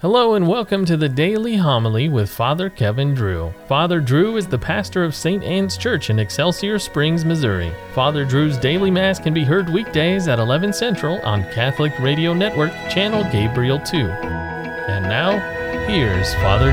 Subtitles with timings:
[0.00, 3.54] Hello and welcome to the Daily Homily with Father Kevin Drew.
[3.66, 5.42] Father Drew is the pastor of St.
[5.42, 7.72] Anne's Church in Excelsior Springs, Missouri.
[7.94, 12.72] Father Drew's daily mass can be heard weekdays at 11 Central on Catholic Radio Network,
[12.90, 13.96] channel Gabriel 2.
[13.96, 15.38] And now,
[15.86, 16.72] here's Father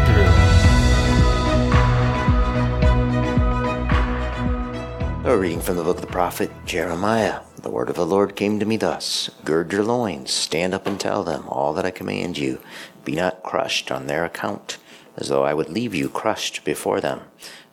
[5.24, 5.32] Drew.
[5.32, 7.40] A reading from the book of the prophet Jeremiah.
[7.64, 11.00] The word of the Lord came to me thus Gird your loins, stand up and
[11.00, 12.59] tell them all that I command you.
[13.05, 14.77] Be not crushed on their account,
[15.16, 17.21] as though I would leave you crushed before them.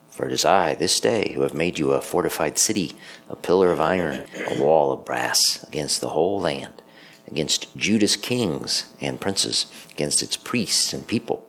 [0.09, 2.93] For it is I, this day, who have made you a fortified city,
[3.29, 6.81] a pillar of iron, a wall of brass, against the whole land,
[7.27, 11.45] against Judah's kings and princes, against its priests and people.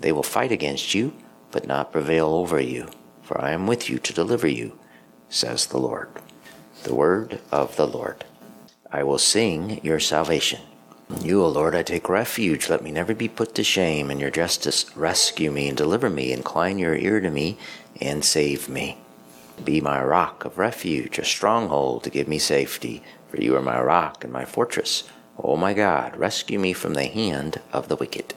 [0.00, 1.14] They will fight against you,
[1.50, 2.90] but not prevail over you,
[3.22, 4.78] for I am with you to deliver you,
[5.30, 6.10] says the Lord.
[6.84, 8.24] The word of the Lord.
[8.92, 10.60] I will sing your salvation.
[11.20, 12.68] You, O Lord, I take refuge.
[12.68, 14.10] Let me never be put to shame.
[14.10, 16.32] In your justice, rescue me and deliver me.
[16.32, 17.58] Incline your ear to me
[18.00, 18.98] and save me.
[19.62, 23.02] Be my rock of refuge, a stronghold to give me safety.
[23.28, 25.04] For you are my rock and my fortress.
[25.38, 28.34] O my God, rescue me from the hand of the wicked.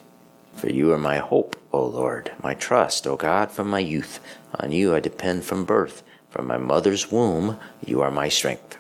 [0.55, 4.19] For you are my hope, O Lord, my trust, O God, from my youth.
[4.59, 6.03] On you I depend from birth.
[6.29, 8.77] From my mother's womb, you are my strength.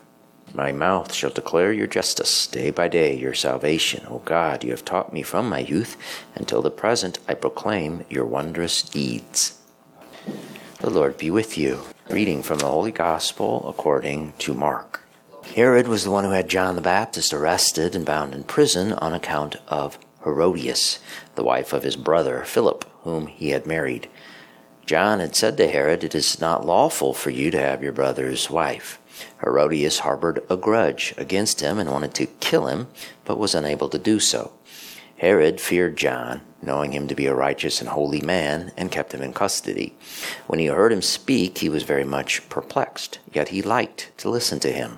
[0.53, 4.05] My mouth shall declare your justice day by day, your salvation.
[4.09, 5.97] O God, you have taught me from my youth.
[6.35, 9.59] Until the present, I proclaim your wondrous deeds.
[10.79, 11.81] The Lord be with you.
[12.09, 15.03] Reading from the Holy Gospel according to Mark.
[15.55, 19.13] Herod was the one who had John the Baptist arrested and bound in prison on
[19.13, 20.99] account of Herodias,
[21.35, 24.07] the wife of his brother Philip, whom he had married.
[24.89, 28.49] John had said to Herod, It is not lawful for you to have your brother's
[28.49, 28.99] wife.
[29.39, 32.87] Herodias harbored a grudge against him and wanted to kill him,
[33.23, 34.51] but was unable to do so.
[35.17, 39.21] Herod feared John, knowing him to be a righteous and holy man, and kept him
[39.21, 39.93] in custody.
[40.47, 44.59] When he heard him speak, he was very much perplexed, yet he liked to listen
[44.61, 44.97] to him.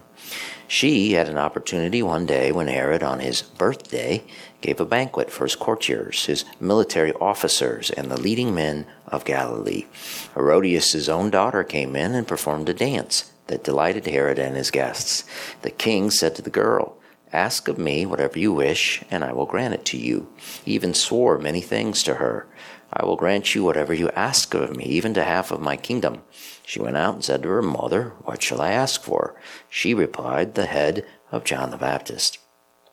[0.71, 4.23] She had an opportunity one day when Herod, on his birthday,
[4.61, 9.87] gave a banquet for his courtiers, his military officers, and the leading men of Galilee.
[10.33, 15.25] Herodias' own daughter came in and performed a dance that delighted Herod and his guests.
[15.61, 16.95] The king said to the girl,
[17.33, 20.31] Ask of me whatever you wish, and I will grant it to you.
[20.65, 22.47] He even swore many things to her.
[22.91, 26.23] I will grant you whatever you ask of me, even to half of my kingdom.
[26.65, 29.35] She went out and said to her mother, What shall I ask for?
[29.69, 32.37] She replied, The head of John the Baptist.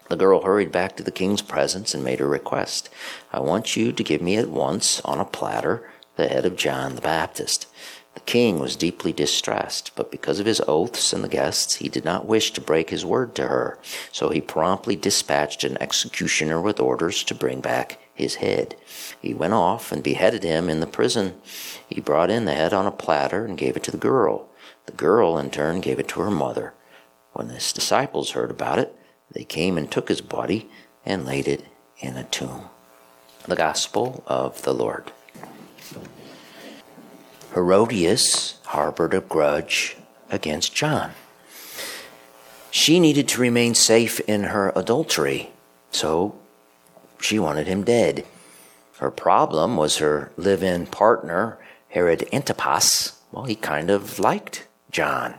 [0.09, 2.89] The girl hurried back to the king's presence and made her request.
[3.33, 6.95] I want you to give me at once, on a platter, the head of John
[6.95, 7.67] the Baptist.
[8.19, 12.05] The king was deeply distressed, but because of his oaths and the guests, he did
[12.05, 13.79] not wish to break his word to her.
[14.11, 18.75] So he promptly dispatched an executioner with orders to bring back his head.
[19.23, 21.41] He went off and beheaded him in the prison.
[21.89, 24.49] He brought in the head on a platter and gave it to the girl.
[24.87, 26.75] The girl, in turn, gave it to her mother.
[27.35, 28.97] When his disciples heard about it,
[29.31, 30.69] they came and took his body
[31.07, 31.65] and laid it
[32.01, 32.63] in a tomb.
[33.47, 35.13] The Gospel of the Lord.
[37.55, 39.97] Herodias harbored a grudge
[40.31, 41.13] against John.
[42.71, 45.51] She needed to remain safe in her adultery,
[45.91, 46.39] so
[47.21, 48.25] she wanted him dead.
[48.99, 53.21] Her problem was her live in partner, Herod Antipas.
[53.33, 55.35] Well, he kind of liked John.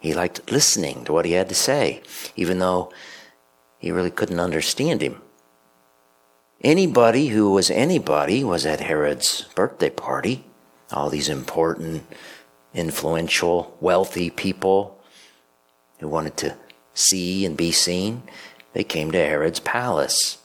[0.00, 2.02] He liked listening to what he had to say,
[2.36, 2.92] even though
[3.78, 5.20] he really couldn't understand him.
[6.62, 10.44] Anybody who was anybody was at Herod's birthday party.
[10.92, 12.06] All these important,
[12.74, 14.98] influential, wealthy people
[15.98, 16.56] who wanted to
[16.94, 18.22] see and be seen,
[18.72, 20.38] they came to Herod's palace.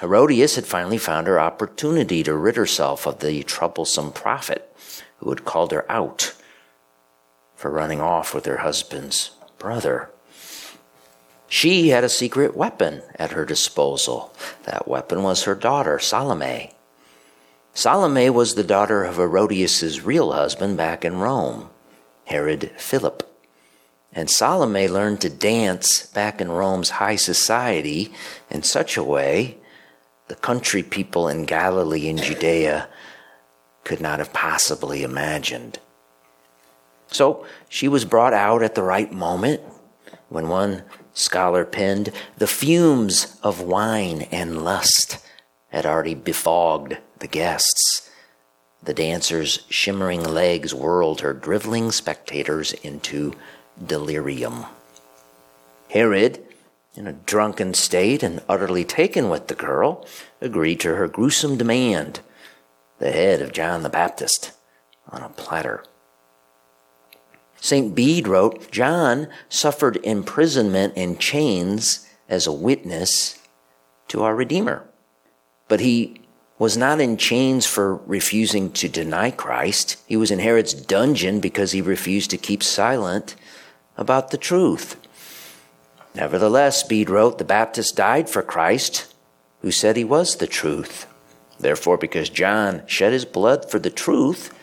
[0.00, 4.74] Herodias had finally found her opportunity to rid herself of the troublesome prophet
[5.18, 6.34] who had called her out
[7.54, 10.10] for running off with her husband's brother.
[11.48, 14.34] She had a secret weapon at her disposal.
[14.64, 16.73] That weapon was her daughter, Salome.
[17.76, 21.70] Salome was the daughter of Herodias' real husband back in Rome,
[22.24, 23.28] Herod Philip.
[24.12, 28.12] And Salome learned to dance back in Rome's high society
[28.48, 29.58] in such a way
[30.28, 32.88] the country people in Galilee and Judea
[33.82, 35.80] could not have possibly imagined.
[37.08, 39.60] So she was brought out at the right moment
[40.28, 45.18] when one scholar penned, the fumes of wine and lust
[45.74, 48.10] had already befogged the guests.
[48.82, 53.34] The dancer's shimmering legs whirled her driveling spectators into
[53.86, 54.66] delirium.
[55.90, 56.42] Herod
[56.96, 60.06] in a drunken state and utterly taken with the girl,
[60.40, 62.20] agreed to her gruesome demand
[62.98, 64.52] the head of John the Baptist
[65.08, 65.84] on a platter.
[67.60, 67.94] St.
[67.94, 73.38] Bede wrote John suffered imprisonment in chains as a witness
[74.08, 74.86] to our Redeemer.
[75.68, 76.20] But he
[76.58, 79.96] was not in chains for refusing to deny Christ.
[80.06, 83.34] He was in Herod's dungeon because he refused to keep silent
[83.96, 84.96] about the truth.
[86.14, 89.12] Nevertheless, Bede wrote, the Baptist died for Christ,
[89.62, 91.06] who said he was the truth.
[91.58, 94.54] Therefore, because John shed his blood for the truth,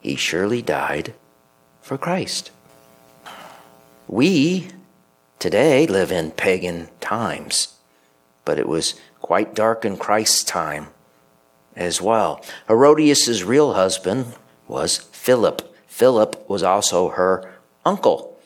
[0.00, 1.14] he surely died
[1.80, 2.50] for Christ.
[4.06, 4.68] We
[5.38, 7.74] today live in pagan times,
[8.44, 10.88] but it was quite dark in Christ's time
[11.76, 12.44] as well.
[12.66, 14.34] Herodias' real husband
[14.66, 15.74] was Philip.
[15.86, 17.54] Philip was also her
[17.84, 18.38] uncle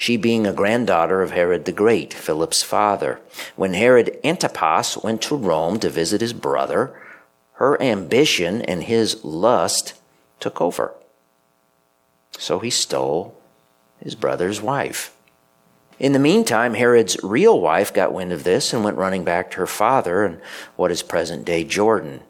[0.00, 3.20] she being a granddaughter of Herod the Great, Philip's father.
[3.54, 6.98] When Herod Antipas went to Rome to visit his brother,
[7.56, 9.92] her ambition and his lust
[10.40, 10.94] took over.
[12.30, 13.38] So he stole
[14.02, 15.14] his brother's wife.
[16.00, 19.58] In the meantime, Herod's real wife got wind of this and went running back to
[19.58, 20.40] her father in
[20.74, 22.22] what is present day Jordan.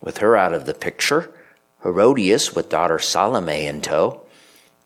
[0.00, 1.32] With her out of the picture,
[1.84, 4.22] Herodias, with daughter Salome in tow,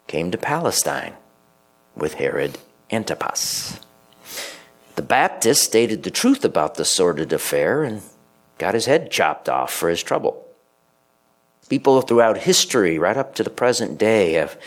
[0.06, 1.14] came to Palestine
[1.96, 2.58] with Herod
[2.90, 3.80] Antipas.
[4.96, 8.02] The Baptist stated the truth about the sordid affair and
[8.58, 10.46] got his head chopped off for his trouble.
[11.70, 14.60] People throughout history, right up to the present day, have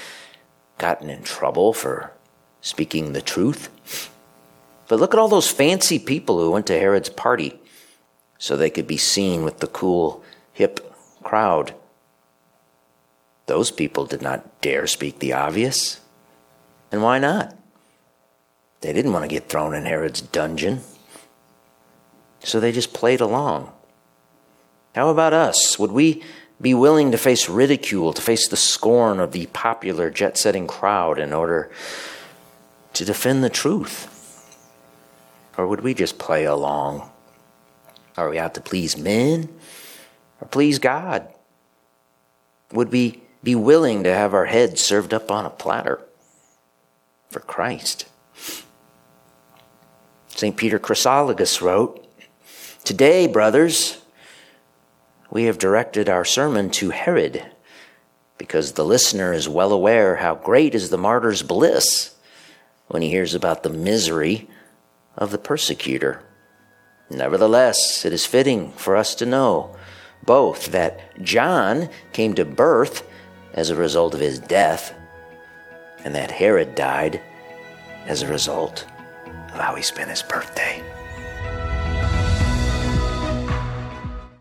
[0.79, 2.13] gotten in trouble for
[2.63, 3.69] speaking the truth.
[4.87, 7.59] But look at all those fancy people who went to Herod's party
[8.39, 10.23] so they could be seen with the cool,
[10.53, 10.79] hip
[11.21, 11.75] crowd.
[13.45, 15.99] Those people did not dare speak the obvious.
[16.91, 17.55] And why not?
[18.81, 20.81] They didn't want to get thrown in Herod's dungeon.
[22.39, 23.71] So they just played along.
[24.95, 25.77] How about us?
[25.79, 26.23] Would we
[26.61, 31.19] be willing to face ridicule, to face the scorn of the popular jet setting crowd
[31.19, 31.71] in order
[32.93, 34.09] to defend the truth?
[35.57, 37.09] Or would we just play along?
[38.17, 39.49] Are we out to please men
[40.41, 41.27] or please God?
[42.71, 46.01] Would we be willing to have our heads served up on a platter?
[47.33, 48.05] for Christ.
[50.29, 50.55] St.
[50.55, 51.99] Peter Chrysologus wrote
[52.83, 54.01] Today, brothers,
[55.31, 57.43] we have directed our sermon to Herod
[58.37, 62.12] because the listener is well aware how great is the martyr's bliss
[62.93, 64.47] when he hears about the misery
[65.17, 66.21] of the persecutor.
[67.09, 69.75] Nevertheless, it is fitting for us to know
[70.23, 73.03] both that John came to birth
[73.55, 74.93] as a result of his death
[76.05, 77.19] and that Herod died
[78.05, 78.85] as a result
[79.25, 80.92] of how he spent his birthday.